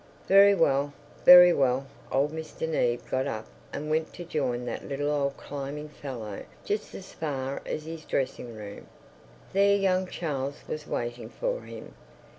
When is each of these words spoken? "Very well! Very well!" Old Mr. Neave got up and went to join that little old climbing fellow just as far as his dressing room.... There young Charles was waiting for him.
"Very 0.27 0.55
well! 0.55 0.93
Very 1.25 1.53
well!" 1.53 1.85
Old 2.11 2.31
Mr. 2.31 2.67
Neave 2.67 3.07
got 3.11 3.27
up 3.27 3.45
and 3.71 3.87
went 3.91 4.11
to 4.13 4.23
join 4.25 4.65
that 4.65 4.87
little 4.89 5.11
old 5.11 5.37
climbing 5.37 5.89
fellow 5.89 6.43
just 6.65 6.95
as 6.95 7.13
far 7.13 7.61
as 7.67 7.85
his 7.85 8.03
dressing 8.03 8.55
room.... 8.55 8.87
There 9.53 9.75
young 9.75 10.07
Charles 10.07 10.63
was 10.67 10.87
waiting 10.87 11.29
for 11.29 11.61
him. 11.61 11.93